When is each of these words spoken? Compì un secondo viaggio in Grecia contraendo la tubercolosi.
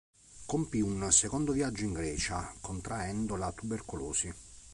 Compì 0.47 0.79
un 0.81 1.11
secondo 1.11 1.51
viaggio 1.51 1.83
in 1.83 1.93
Grecia 1.93 2.51
contraendo 2.59 3.35
la 3.35 3.51
tubercolosi. 3.51 4.33